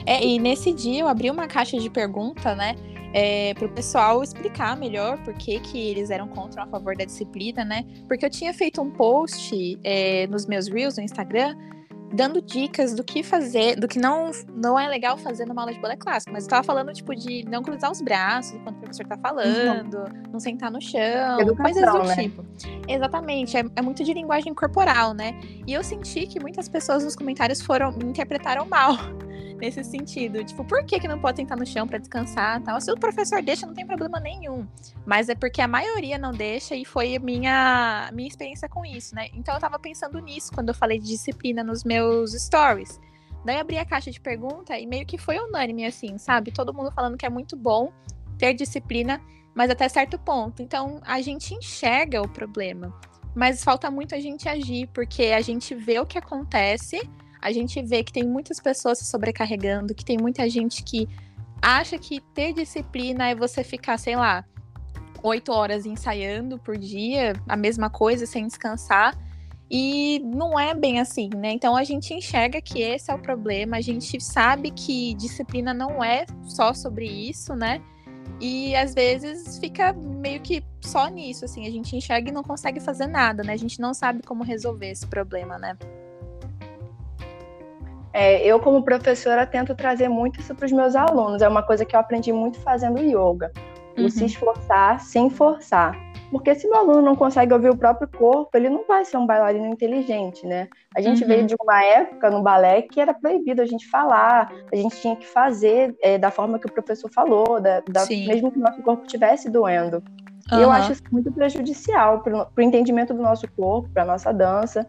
[0.07, 2.75] É, e nesse dia eu abri uma caixa de pergunta, né?
[3.13, 6.97] É, para o pessoal explicar melhor por que, que eles eram contra ou a favor
[6.97, 7.85] da disciplina, né?
[8.09, 11.57] Porque eu tinha feito um post é, nos meus Reels no Instagram
[12.15, 15.81] dando dicas do que fazer, do que não, não é legal fazer numa aula de
[15.81, 19.07] balé clássico, mas eu tava falando, tipo, de não cruzar os braços enquanto o professor
[19.07, 20.23] tá falando, uhum.
[20.33, 22.17] não sentar no chão, Educação, coisas do né?
[22.17, 22.45] tipo.
[22.89, 25.39] Exatamente, é, é, muito de linguagem corporal, né?
[25.67, 28.97] E eu senti que muitas pessoas nos comentários foram, me interpretaram mal
[29.59, 30.45] nesse sentido.
[30.45, 32.81] Tipo, por que, que não pode sentar no chão para descansar tal?
[32.81, 34.67] Se o professor deixa, não tem problema nenhum.
[35.07, 39.29] Mas é porque a maioria não deixa e foi minha, minha experiência com isso, né?
[39.35, 43.01] Então eu tava pensando nisso quando eu falei de disciplina nos meus stories.
[43.45, 46.51] Daí abri a caixa de pergunta e meio que foi unânime, assim, sabe?
[46.51, 47.93] Todo mundo falando que é muito bom
[48.39, 49.21] ter disciplina,
[49.55, 50.63] mas até certo ponto.
[50.63, 52.95] Então a gente enxerga o problema.
[53.35, 57.01] Mas falta muito a gente agir, porque a gente vê o que acontece
[57.45, 61.07] a gente vê que tem muitas pessoas se sobrecarregando, que tem muita gente que
[61.61, 64.47] acha que ter disciplina é você ficar, sei lá,
[65.23, 69.15] oito horas ensaiando por dia, a mesma coisa, sem descansar.
[69.71, 71.53] E não é bem assim, né?
[71.53, 76.03] Então a gente enxerga que esse é o problema, a gente sabe que disciplina não
[76.03, 77.83] é só sobre isso, né?
[78.41, 82.81] E às vezes fica meio que só nisso, assim, a gente enxerga e não consegue
[82.81, 83.53] fazer nada, né?
[83.53, 85.77] A gente não sabe como resolver esse problema, né?
[88.15, 91.43] É, eu, como professora, tento trazer muito isso para os meus alunos.
[91.43, 93.51] É uma coisa que eu aprendi muito fazendo yoga.
[93.99, 94.07] Uhum.
[94.07, 95.99] O se esforçar sem forçar.
[96.31, 99.27] Porque se o aluno não consegue ouvir o próprio corpo, ele não vai ser um
[99.27, 100.69] bailarino inteligente, né?
[100.97, 101.29] A gente uhum.
[101.29, 105.17] veio de uma época no balé que era proibido a gente falar, a gente tinha
[105.17, 108.81] que fazer é, da forma que o professor falou, da, da mesmo que o nosso
[108.83, 110.03] corpo estivesse doendo.
[110.51, 110.59] Uhum.
[110.59, 114.33] E eu acho isso muito prejudicial para o entendimento do nosso corpo, para a nossa
[114.33, 114.87] dança.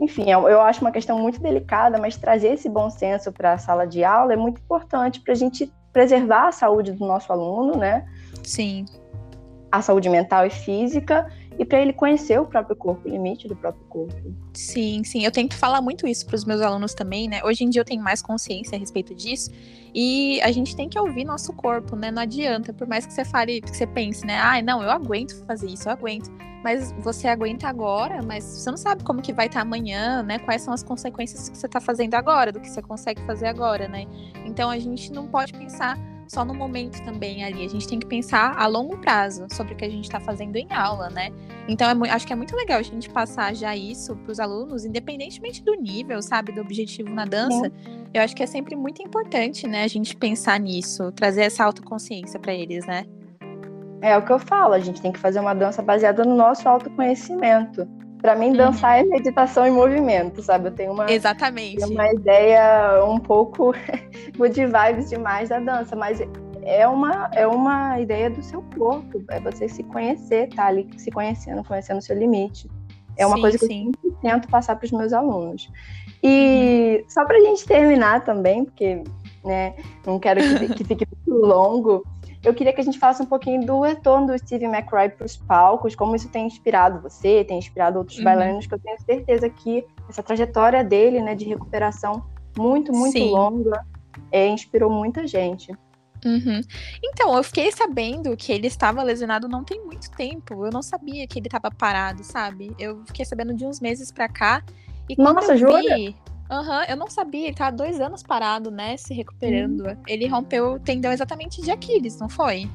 [0.00, 3.58] Enfim, eu, eu acho uma questão muito delicada, mas trazer esse bom senso para a
[3.58, 7.76] sala de aula é muito importante para a gente preservar a saúde do nosso aluno,
[7.76, 8.06] né?
[8.42, 8.86] Sim.
[9.70, 13.54] A saúde mental e física e para ele conhecer o próprio corpo, o limite do
[13.54, 14.34] próprio corpo.
[14.54, 15.22] Sim, sim.
[15.24, 17.42] Eu tento falar muito isso para os meus alunos também, né?
[17.44, 19.50] Hoje em dia eu tenho mais consciência a respeito disso.
[19.94, 22.10] E a gente tem que ouvir nosso corpo, né?
[22.10, 24.38] Não adianta, por mais que você fale, que você pense, né?
[24.38, 26.30] Ai, ah, não, eu aguento fazer isso, eu aguento.
[26.62, 30.38] Mas você aguenta agora, mas você não sabe como que vai estar amanhã, né?
[30.38, 33.88] Quais são as consequências que você está fazendo agora, do que você consegue fazer agora,
[33.88, 34.04] né?
[34.44, 35.98] Então a gente não pode pensar
[36.30, 37.64] só no momento também ali.
[37.64, 40.54] A gente tem que pensar a longo prazo sobre o que a gente está fazendo
[40.54, 41.30] em aula, né?
[41.68, 44.84] Então, é, acho que é muito legal a gente passar já isso para os alunos,
[44.84, 47.66] independentemente do nível, sabe, do objetivo na dança.
[47.66, 48.18] É.
[48.18, 52.38] Eu acho que é sempre muito importante, né, a gente pensar nisso, trazer essa autoconsciência
[52.38, 53.06] para eles, né?
[54.02, 56.68] É o que eu falo, a gente tem que fazer uma dança baseada no nosso
[56.68, 57.86] autoconhecimento.
[58.20, 59.06] Para mim, dançar uhum.
[59.06, 60.68] é meditação em movimento, sabe?
[60.68, 61.82] Eu tenho uma, Exatamente.
[61.84, 63.72] uma ideia um pouco
[64.52, 66.20] de vibes demais da dança, mas
[66.62, 71.10] é uma, é uma ideia do seu corpo, é você se conhecer, tá ali se
[71.10, 72.70] conhecendo, conhecendo o seu limite.
[73.16, 73.92] É uma sim, coisa que sim.
[74.04, 75.70] eu tento passar para os meus alunos.
[76.22, 77.10] E uhum.
[77.10, 79.02] só para a gente terminar também, porque
[79.44, 79.74] né,
[80.06, 82.04] não quero que, que fique muito longo,
[82.42, 85.36] eu queria que a gente falasse um pouquinho do retorno do Steve McRae para os
[85.36, 88.24] palcos, como isso tem inspirado você, tem inspirado outros uhum.
[88.24, 92.24] bailarinos, que eu tenho certeza que essa trajetória dele, né, de recuperação
[92.56, 93.30] muito, muito Sim.
[93.30, 93.84] longa,
[94.32, 95.72] é, inspirou muita gente.
[96.24, 96.60] Uhum.
[97.02, 100.66] Então, eu fiquei sabendo que ele estava lesionado não tem muito tempo.
[100.66, 102.74] Eu não sabia que ele estava parado, sabe?
[102.78, 104.62] Eu fiquei sabendo de uns meses pra cá.
[105.08, 106.14] E Nossa, eu vi,
[106.50, 109.86] Aham, uhum, eu não sabia, ele tá dois anos parado, né, se recuperando.
[109.86, 109.96] Hum.
[110.06, 112.68] Ele rompeu o tendão exatamente de Aquiles, não foi?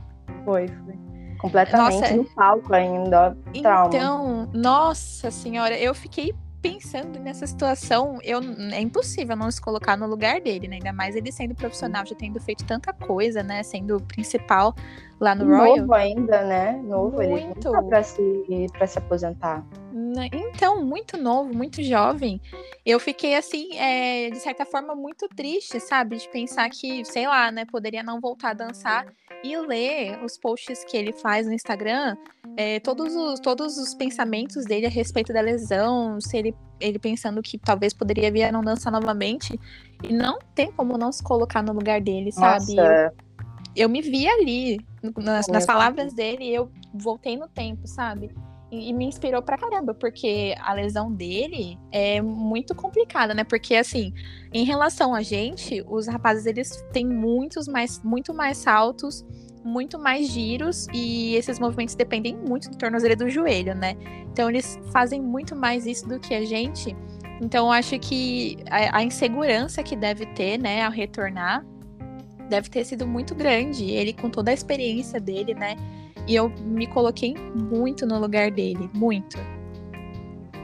[0.46, 0.96] Foi, foi.
[1.38, 3.88] Completamente nossa, no palco ainda, trauma.
[3.88, 8.40] Então, nossa senhora, eu fiquei pensando nessa situação, eu,
[8.72, 10.78] é impossível não se colocar no lugar dele, né?
[10.78, 13.62] Ainda mais ele sendo profissional, já tendo feito tanta coisa, né?
[13.62, 14.74] Sendo principal
[15.20, 15.78] lá no Royal.
[15.78, 16.82] Novo ainda, né?
[16.84, 17.22] Novo, muito.
[17.22, 19.64] ele não tá pra se, pra se aposentar.
[19.96, 20.30] Né?
[20.34, 22.42] Então, muito novo, muito jovem.
[22.86, 26.18] Eu fiquei, assim, é, de certa forma, muito triste, sabe?
[26.18, 27.64] De pensar que, sei lá, né?
[27.64, 29.08] Poderia não voltar a dançar
[29.42, 32.18] e ler os posts que ele faz no Instagram,
[32.58, 37.42] é, todos, os, todos os pensamentos dele a respeito da lesão, se ele, ele pensando
[37.42, 39.58] que talvez poderia vir a não dançar novamente,
[40.04, 42.76] e não tem como não se colocar no lugar dele, sabe?
[42.76, 43.12] Eu,
[43.78, 44.78] eu, me vi ali,
[45.16, 48.30] nas, nas palavras dele, eu voltei no tempo, sabe?
[48.82, 53.44] E me inspirou pra caramba, porque a lesão dele é muito complicada, né?
[53.44, 54.14] Porque assim,
[54.54, 59.26] em relação a gente, os rapazes eles têm muitos mais, muito mais saltos,
[59.64, 63.96] muito mais giros e esses movimentos dependem muito do tornozelo e do joelho, né?
[64.32, 66.96] Então eles fazem muito mais isso do que a gente.
[67.42, 71.66] Então acho que a, a insegurança que deve ter, né, ao retornar,
[72.48, 73.86] deve ter sido muito grande.
[73.86, 75.76] Ele com toda a experiência dele, né?
[76.28, 79.38] E eu me coloquei muito no lugar dele, muito.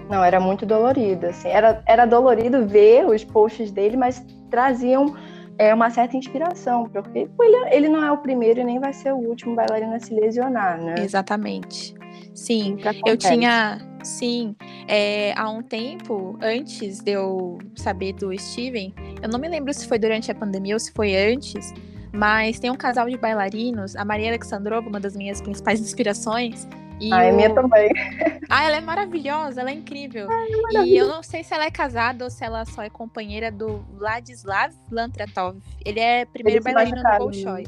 [0.10, 1.48] Não, era muito dolorido, assim.
[1.48, 5.16] Era, era dolorido ver os posts dele, mas traziam
[5.58, 9.14] é, uma certa inspiração, porque ele, ele não é o primeiro e nem vai ser
[9.14, 10.96] o último bailarino a se lesionar, né?
[10.98, 11.94] Exatamente.
[12.34, 13.80] Sim, eu tinha.
[14.04, 14.56] Sim,
[14.88, 19.88] é, há um tempo, antes de eu saber do Steven, eu não me lembro se
[19.88, 21.72] foi durante a pandemia ou se foi antes,
[22.14, 26.68] mas tem um casal de bailarinos, a Maria Alexandrova, uma das minhas principais inspirações.
[27.00, 27.36] E ah, é o...
[27.36, 27.90] minha também.
[28.54, 30.28] Ah, ela é maravilhosa, ela é incrível.
[30.30, 33.50] Ai, e eu não sei se ela é casada ou se ela só é companheira
[33.50, 35.58] do Vladislav Lantratov.
[35.86, 37.66] Ele é primeiro Eles bailarino do Bolshoi.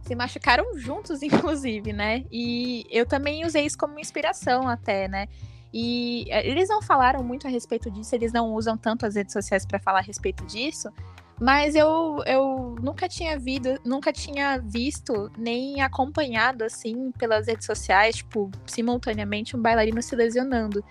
[0.00, 2.24] Se machucaram juntos, inclusive, né?
[2.32, 5.28] E eu também usei isso como inspiração até, né?
[5.72, 9.34] E eh, eles não falaram muito a respeito disso, eles não usam tanto as redes
[9.34, 10.90] sociais para falar a respeito disso,
[11.42, 18.16] mas eu, eu nunca tinha visto, nunca tinha visto nem acompanhado assim pelas redes sociais,
[18.16, 20.84] tipo, simultaneamente um bailarino se lesionando.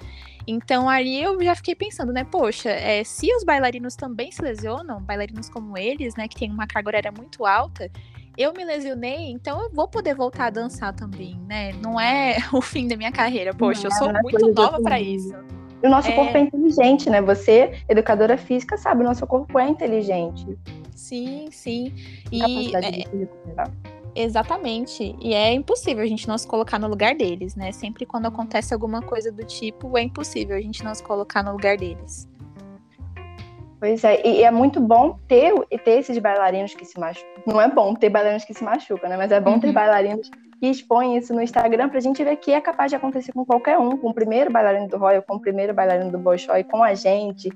[0.45, 5.01] Então ali eu já fiquei pensando, né, poxa, é, se os bailarinos também se lesionam,
[5.01, 7.89] bailarinos como eles, né, que tem uma carga horária muito alta,
[8.37, 11.71] eu me lesionei, então eu vou poder voltar a dançar também, né?
[11.81, 14.99] Não é o fim da minha carreira, poxa, não, eu sou é muito nova para
[14.99, 15.33] isso.
[15.81, 16.15] E o nosso é...
[16.15, 17.21] corpo é inteligente, né?
[17.21, 20.57] Você, educadora física, sabe, o nosso corpo é inteligente.
[20.95, 21.93] Sim, sim.
[22.31, 23.03] E é...
[24.13, 25.15] Exatamente.
[25.21, 27.71] E é impossível a gente não se colocar no lugar deles, né?
[27.71, 31.53] Sempre quando acontece alguma coisa do tipo, é impossível a gente não se colocar no
[31.53, 32.29] lugar deles.
[33.79, 37.43] Pois é, e é muito bom ter, ter esses bailarinos que se machucam.
[37.47, 39.17] Não é bom ter bailarinos que se machucam, né?
[39.17, 39.59] Mas é bom uhum.
[39.59, 40.29] ter bailarinos
[40.61, 43.79] que expõem isso no Instagram pra gente ver que é capaz de acontecer com qualquer
[43.79, 46.93] um, com o primeiro bailarino do Royal, com o primeiro bailarino do Bolshoi, com a
[46.93, 47.49] gente.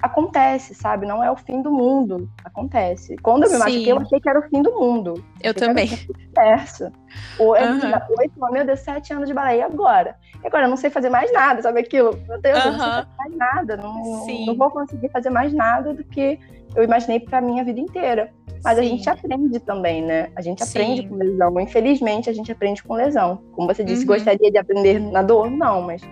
[0.00, 1.04] acontece, sabe?
[1.04, 2.30] Não é o fim do mundo.
[2.42, 3.16] Acontece.
[3.16, 3.58] Quando eu me Sim.
[3.58, 5.22] machuquei, eu achei que era o fim do mundo.
[5.42, 5.88] Eu também.
[6.34, 6.90] Certo.
[7.38, 7.80] Ou é uhum.
[8.18, 9.58] oito, meu Deus, sete anos de balé.
[9.58, 10.16] E agora?
[10.42, 12.18] E agora eu não sei fazer mais nada, sabe aquilo?
[12.26, 12.64] Meu Deus, uhum.
[12.64, 13.76] eu não sei fazer mais nada.
[13.76, 16.40] Não, não vou conseguir fazer mais nada do que
[16.74, 18.32] eu imaginei para minha vida inteira.
[18.64, 18.84] Mas Sim.
[18.84, 20.30] a gente aprende também, né?
[20.36, 21.08] A gente aprende Sim.
[21.08, 21.60] com lesão.
[21.60, 23.42] Infelizmente, a gente aprende com lesão.
[23.52, 24.08] Como você disse, uhum.
[24.08, 25.50] gostaria de aprender na dor?
[25.50, 26.02] Não, mas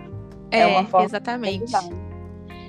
[0.51, 1.05] é, é uma forma.
[1.05, 1.71] Exatamente.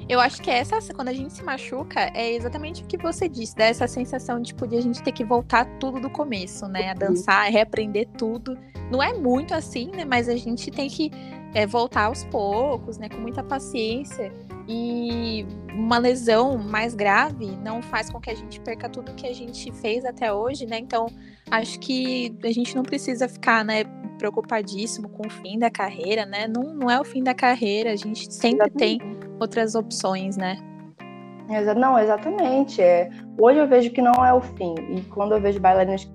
[0.09, 3.55] Eu acho que essa, quando a gente se machuca, é exatamente o que você disse,
[3.57, 6.91] dessa sensação tipo, de a gente ter que voltar tudo do começo, né?
[6.91, 8.57] A dançar, reaprender tudo.
[8.91, 10.05] Não é muito assim, né?
[10.05, 11.11] Mas a gente tem que
[11.55, 13.09] é, voltar aos poucos, né?
[13.09, 14.33] Com muita paciência.
[14.69, 15.45] E
[15.75, 19.73] uma lesão mais grave não faz com que a gente perca tudo que a gente
[19.73, 20.79] fez até hoje, né?
[20.79, 21.07] Então,
[21.51, 23.85] acho que a gente não precisa ficar, né,
[24.19, 26.47] preocupadíssimo com o fim da carreira, né?
[26.47, 29.01] Não, não é o fim da carreira, a gente sempre tem
[29.41, 30.57] outras opções, né?
[31.77, 32.81] Não, exatamente.
[32.81, 34.75] É, hoje eu vejo que não é o fim.
[34.91, 36.11] E quando eu vejo bailarinos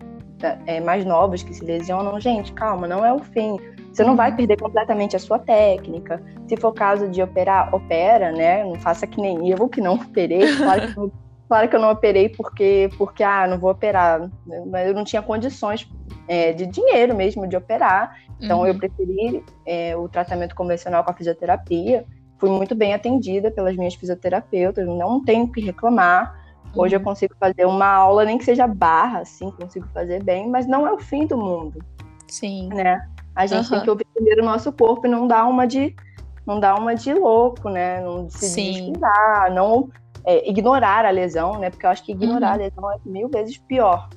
[0.66, 3.58] é, mais novos que se lesionam, gente, calma, não é o fim.
[3.98, 4.36] Você não vai uhum.
[4.38, 6.22] perder completamente a sua técnica.
[6.48, 8.64] Se for caso de operar, opera, né?
[8.64, 10.56] Não faça que nem eu, que não operei.
[10.56, 10.94] Claro que,
[11.50, 14.30] claro que eu não operei porque, porque ah, não vou operar.
[14.68, 15.90] Mas eu não tinha condições
[16.28, 18.16] é, de dinheiro mesmo de operar.
[18.40, 18.68] Então uhum.
[18.68, 22.06] eu preferi é, o tratamento convencional com a fisioterapia
[22.38, 26.40] fui muito bem atendida pelas minhas fisioterapeutas, não tenho que reclamar.
[26.76, 27.06] Hoje eu uhum.
[27.06, 30.94] consigo fazer uma aula, nem que seja barra, assim, consigo fazer bem, mas não é
[30.94, 31.84] o fim do mundo.
[32.28, 32.70] Sim.
[32.70, 33.02] Né?
[33.38, 33.70] A gente uhum.
[33.70, 35.96] tem que ouvir primeiro o nosso corpo e não dar uma de
[36.44, 38.02] não dar uma de louco, né?
[38.02, 39.90] Não se descuidar, não
[40.26, 41.70] é, ignorar a lesão, né?
[41.70, 42.54] Porque eu acho que ignorar uhum.
[42.54, 44.10] a lesão é mil vezes pior.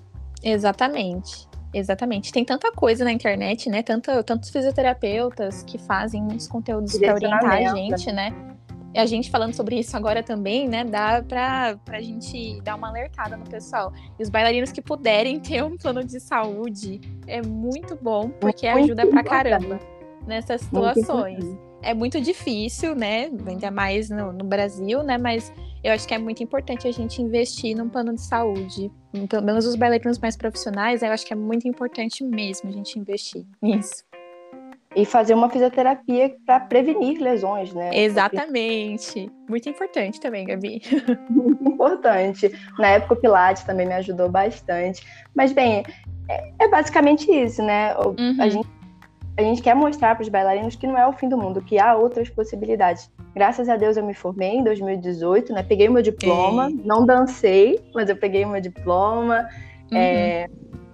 [0.42, 1.46] Exatamente.
[1.74, 2.32] Exatamente.
[2.32, 3.82] Tem tanta coisa na internet, né?
[3.82, 8.32] Tanta, tantos fisioterapeutas que fazem muitos conteúdos para orientar a gente, né?
[8.32, 8.59] E
[8.98, 10.84] a gente falando sobre isso agora também, né?
[10.84, 13.92] Dá pra, pra gente dar uma alertada no pessoal.
[14.18, 19.06] E os bailarinos que puderem ter um plano de saúde é muito bom, porque ajuda
[19.06, 19.78] pra caramba
[20.26, 21.44] nessas situações.
[21.82, 23.30] É muito difícil, né?
[23.46, 25.16] Ainda mais no, no Brasil, né?
[25.16, 28.90] Mas eu acho que é muito importante a gente investir num plano de saúde.
[29.28, 32.98] Pelo menos os bailarinos mais profissionais, eu acho que é muito importante mesmo a gente
[32.98, 34.04] investir nisso.
[34.96, 37.90] E fazer uma fisioterapia para prevenir lesões, né?
[37.92, 39.30] Exatamente.
[39.48, 40.82] Muito importante também, Gabi.
[41.30, 42.50] Muito importante.
[42.76, 45.06] Na época o Pilates também me ajudou bastante.
[45.32, 45.84] Mas, bem,
[46.28, 47.94] é, é basicamente isso, né?
[47.96, 48.36] Uhum.
[48.40, 48.68] A gente
[49.40, 51.78] a gente quer mostrar para os bailarinos que não é o fim do mundo, que
[51.78, 53.10] há outras possibilidades.
[53.34, 55.62] Graças a Deus eu me formei em 2018, né?
[55.62, 56.80] Peguei meu diploma, Ei.
[56.84, 59.48] não dancei, mas eu peguei meu diploma.
[59.90, 59.96] Uhum.
[59.96, 60.46] É,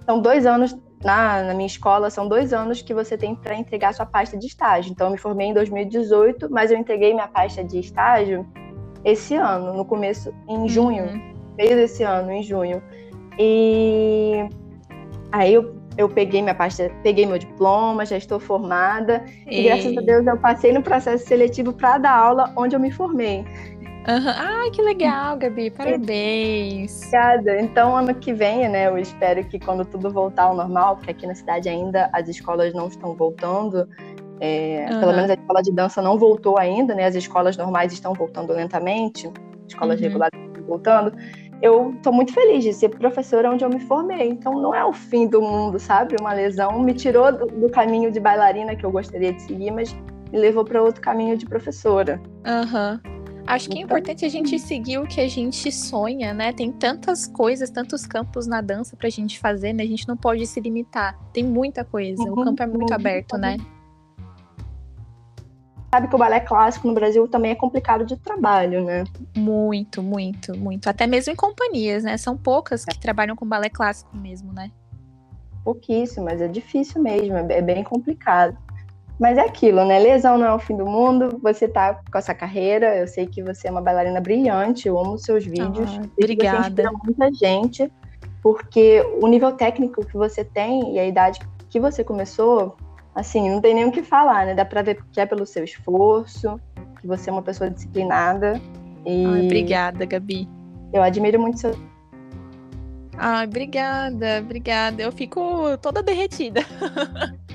[0.05, 3.93] são dois anos na, na, minha escola, são dois anos que você tem para entregar
[3.93, 4.91] sua pasta de estágio.
[4.91, 8.45] Então eu me formei em 2018, mas eu entreguei minha pasta de estágio
[9.03, 11.33] esse ano, no começo, em junho, uhum.
[11.57, 12.81] meio desse ano, em junho.
[13.37, 14.47] E
[15.31, 19.97] aí eu eu peguei minha pasta, peguei meu diploma, já estou formada e, e graças
[19.97, 23.43] a Deus eu passei no processo seletivo para dar aula onde eu me formei.
[24.07, 24.33] Uhum.
[24.35, 26.97] Ai, que legal, Gabi, parabéns.
[26.99, 27.59] Obrigada.
[27.59, 31.27] Então, ano que vem, né, eu espero que quando tudo voltar ao normal, porque aqui
[31.27, 33.87] na cidade ainda as escolas não estão voltando,
[34.39, 34.99] é, uhum.
[35.01, 38.53] pelo menos a escola de dança não voltou ainda, né, as escolas normais estão voltando
[38.53, 39.29] lentamente,
[39.67, 40.07] escolas uhum.
[40.07, 41.11] regulares estão voltando
[41.61, 44.29] eu estou muito feliz de ser professora onde eu me formei.
[44.29, 46.15] Então não é o fim do mundo, sabe?
[46.19, 49.91] Uma lesão me tirou do, do caminho de bailarina que eu gostaria de seguir, mas
[50.31, 52.21] me levou para outro caminho de professora.
[52.45, 53.01] Aham.
[53.03, 53.16] Uhum.
[53.47, 56.51] Acho que é então, importante a gente seguir o que a gente sonha, né?
[56.51, 59.83] Tem tantas coisas, tantos campos na dança pra gente fazer, né?
[59.83, 61.17] A gente não pode se limitar.
[61.31, 62.21] Tem muita coisa.
[62.21, 63.39] Uhum, o campo é muito uhum, aberto, uhum.
[63.39, 63.57] né?
[65.89, 69.03] sabe que o balé clássico no Brasil também é complicado de trabalho, né?
[69.35, 70.87] Muito, muito, muito.
[70.89, 72.17] Até mesmo em companhias, né?
[72.17, 72.99] São poucas que é.
[72.99, 74.69] trabalham com balé clássico mesmo, né?
[75.63, 78.57] Pouquíssimas, é difícil mesmo, é bem complicado.
[79.19, 79.97] Mas é aquilo, né?
[79.97, 81.39] Lesão não é o fim do mundo.
[81.41, 82.95] Você tá com essa carreira.
[82.95, 84.87] Eu sei que você é uma bailarina brilhante.
[84.87, 85.99] Eu amo os seus vídeos.
[85.99, 86.61] Ah, obrigada.
[86.61, 87.91] Você inspira muita gente,
[88.43, 92.77] porque o nível técnico que você tem e a idade que você começou
[93.15, 94.53] assim, não tem nem o que falar, né?
[94.53, 96.59] Dá pra ver que é pelo seu esforço,
[97.01, 98.61] que você é uma pessoa disciplinada.
[99.03, 100.47] E Ai, obrigada, Gabi.
[100.93, 101.71] Eu admiro muito seu.
[103.17, 105.03] Ai, obrigada, obrigada.
[105.03, 106.61] Eu fico toda derretida.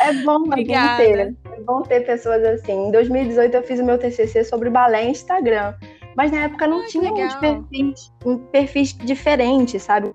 [0.00, 1.02] É bom, obrigada.
[1.04, 1.52] É bom ter.
[1.52, 2.88] É bom ter pessoas assim.
[2.88, 5.74] Em 2018 eu fiz o meu TCC sobre balé em Instagram.
[6.16, 10.12] Mas na época não Ai, tinha uns perfis, um perfis diferente, sabe?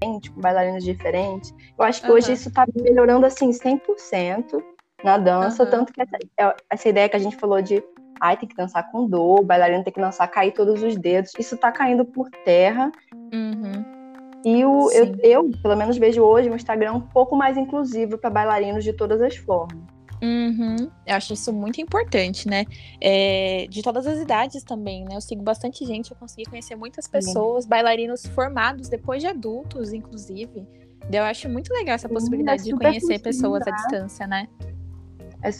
[0.00, 1.54] com bailarinos diferentes.
[1.78, 2.14] Eu acho que uhum.
[2.14, 4.62] hoje isso está melhorando assim 100%
[5.04, 5.70] na dança, uhum.
[5.70, 7.82] tanto que essa, é, essa ideia que a gente falou de
[8.20, 11.32] ai, tem que dançar com dor, o bailarino tem que dançar cair todos os dedos.
[11.38, 12.90] Isso tá caindo por terra.
[13.32, 13.97] Uhum.
[14.44, 18.30] E o, eu, eu, pelo menos, vejo hoje o Instagram um pouco mais inclusivo para
[18.30, 19.78] bailarinos de todas as formas.
[20.22, 20.90] Uhum.
[21.06, 22.64] Eu acho isso muito importante, né?
[23.00, 25.16] É, de todas as idades também, né?
[25.16, 27.70] Eu sigo bastante gente, eu consegui conhecer muitas pessoas, Sim.
[27.70, 30.66] bailarinos formados depois de adultos, inclusive.
[31.10, 34.48] Eu acho muito legal essa possibilidade Sim, é de conhecer pessoas à distância, né?
[35.42, 35.50] É,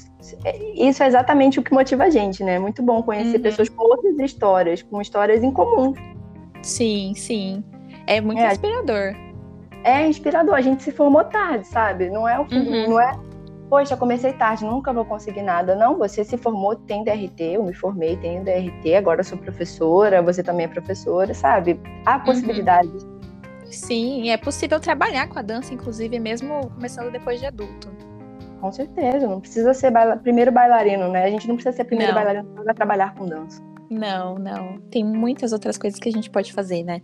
[0.45, 2.55] é, isso é exatamente o que motiva a gente, né?
[2.55, 3.43] É muito bom conhecer uhum.
[3.43, 5.95] pessoas com outras histórias, com histórias em comum.
[6.63, 7.63] Sim, sim.
[8.09, 9.15] É muito é, inspirador.
[9.85, 10.55] É inspirador.
[10.55, 12.09] A gente se formou tarde, sabe?
[12.09, 12.89] Não é o fim, uhum.
[12.89, 13.13] não é
[13.69, 15.77] poxa, comecei tarde, nunca vou conseguir nada.
[15.77, 20.43] Não, você se formou, tem DRT, eu me formei, tenho DRT, agora sou professora, você
[20.43, 21.79] também é professora, sabe?
[22.07, 22.25] Há uhum.
[22.25, 23.05] possibilidades.
[23.05, 23.19] Uhum.
[23.67, 27.91] Sim, é possível trabalhar com a dança, inclusive, mesmo começando depois de adulto.
[28.63, 30.17] Com certeza, não precisa ser baila...
[30.17, 31.25] primeiro bailarino, né?
[31.25, 32.23] A gente não precisa ser primeiro não.
[32.23, 33.63] bailarino para trabalhar com dança.
[33.91, 34.79] Não, não.
[34.91, 37.03] Tem muitas outras coisas que a gente pode fazer, né?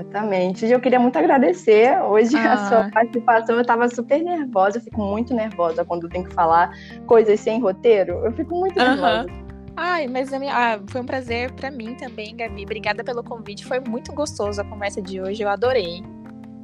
[0.00, 0.66] Exatamente.
[0.66, 2.54] Eu queria muito agradecer hoje ah.
[2.54, 3.56] a sua participação.
[3.56, 6.70] Eu estava super nervosa, eu fico muito nervosa quando tem que falar
[7.06, 8.24] coisas sem roteiro.
[8.24, 9.26] Eu fico muito nervosa.
[9.76, 10.54] Ai, mas minha...
[10.54, 12.64] ah, foi um prazer para mim também, Gabi.
[12.64, 13.64] Obrigada pelo convite.
[13.64, 15.42] Foi muito gostoso a conversa de hoje.
[15.42, 16.02] Eu adorei.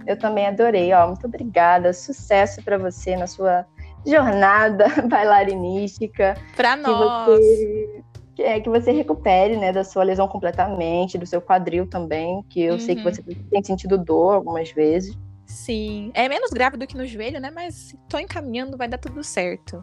[0.07, 0.93] Eu também adorei.
[0.93, 1.93] Ó, muito obrigada.
[1.93, 3.67] Sucesso para você na sua
[4.07, 6.37] jornada bailarinística.
[6.57, 7.27] Para nós.
[7.27, 7.96] Você
[8.39, 12.75] é que você recupere, né, da sua lesão completamente, do seu quadril também, que eu
[12.75, 12.79] uhum.
[12.79, 13.13] sei que uhum.
[13.13, 15.17] você tem sentido dor algumas vezes.
[15.47, 19.23] Sim, é menos grave do que no joelho, né, mas tô encaminhando, vai dar tudo
[19.23, 19.83] certo.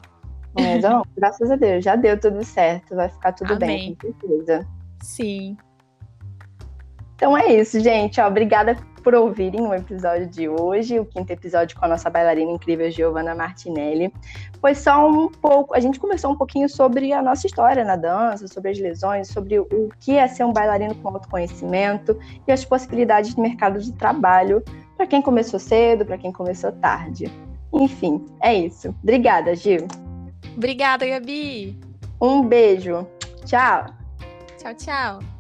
[0.58, 3.96] É, não, graças a Deus, já deu tudo certo, vai ficar tudo Amém.
[4.02, 4.68] bem, com certeza.
[5.02, 5.58] Sim.
[7.16, 8.20] Então é isso, gente.
[8.20, 12.52] Ó, obrigada por ouvirem o episódio de hoje, o quinto episódio com a nossa bailarina
[12.52, 14.12] incrível Giovanna Martinelli.
[14.62, 18.48] Foi só um pouco, a gente conversou um pouquinho sobre a nossa história na dança,
[18.48, 23.36] sobre as lesões, sobre o que é ser um bailarino com autoconhecimento e as possibilidades
[23.36, 24.64] de mercado de trabalho
[24.96, 27.32] para quem começou cedo, para quem começou tarde.
[27.74, 28.96] Enfim, é isso.
[29.04, 29.88] Obrigada, Gil.
[30.56, 31.78] Obrigada, Gabi.
[32.22, 33.06] Um beijo.
[33.46, 33.86] Tchau.
[34.58, 35.33] Tchau, tchau.